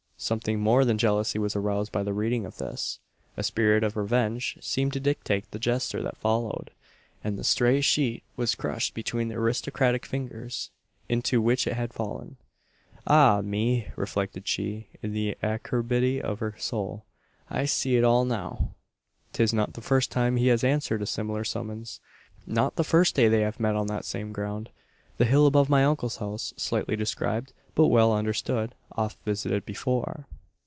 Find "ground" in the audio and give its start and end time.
24.33-24.69